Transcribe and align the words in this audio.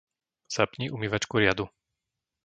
Zapni 0.55 0.85
umývačku 0.95 1.33
riadu. 1.43 1.65